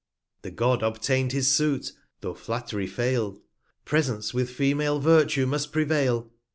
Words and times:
The 0.41 0.49
God 0.49 0.81
obtain'd 0.81 1.31
his 1.31 1.47
Suit, 1.53 1.91
though 2.21 2.33
Flatt'ry 2.33 2.87
fail, 2.89 3.39
Presents 3.85 4.33
with 4.33 4.49
Female 4.49 4.99
Virtue 4.99 5.45
must 5.45 5.71
prevail. 5.71 6.31